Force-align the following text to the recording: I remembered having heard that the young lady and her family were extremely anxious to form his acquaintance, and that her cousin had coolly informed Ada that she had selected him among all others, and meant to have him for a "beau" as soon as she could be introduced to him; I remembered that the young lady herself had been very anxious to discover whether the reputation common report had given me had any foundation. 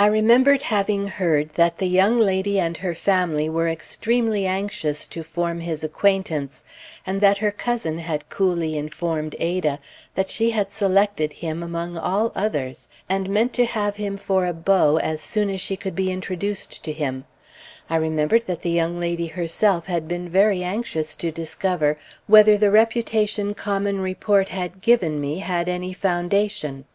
I 0.00 0.06
remembered 0.06 0.62
having 0.62 1.06
heard 1.06 1.50
that 1.50 1.78
the 1.78 1.86
young 1.86 2.18
lady 2.18 2.58
and 2.58 2.76
her 2.78 2.92
family 2.92 3.48
were 3.48 3.68
extremely 3.68 4.46
anxious 4.46 5.06
to 5.06 5.22
form 5.22 5.60
his 5.60 5.84
acquaintance, 5.84 6.64
and 7.06 7.20
that 7.20 7.38
her 7.38 7.52
cousin 7.52 7.98
had 7.98 8.28
coolly 8.28 8.76
informed 8.76 9.36
Ada 9.38 9.78
that 10.16 10.28
she 10.28 10.50
had 10.50 10.72
selected 10.72 11.34
him 11.34 11.62
among 11.62 11.96
all 11.96 12.32
others, 12.34 12.88
and 13.08 13.30
meant 13.30 13.52
to 13.52 13.64
have 13.64 13.94
him 13.94 14.16
for 14.16 14.44
a 14.44 14.52
"beau" 14.52 14.96
as 14.96 15.20
soon 15.20 15.48
as 15.48 15.60
she 15.60 15.76
could 15.76 15.94
be 15.94 16.10
introduced 16.10 16.82
to 16.82 16.90
him; 16.90 17.24
I 17.88 17.94
remembered 17.94 18.46
that 18.48 18.62
the 18.62 18.70
young 18.72 18.96
lady 18.96 19.28
herself 19.28 19.86
had 19.86 20.08
been 20.08 20.28
very 20.28 20.64
anxious 20.64 21.14
to 21.14 21.30
discover 21.30 21.96
whether 22.26 22.58
the 22.58 22.72
reputation 22.72 23.54
common 23.54 24.00
report 24.00 24.48
had 24.48 24.80
given 24.80 25.20
me 25.20 25.38
had 25.38 25.68
any 25.68 25.92
foundation. 25.92 26.86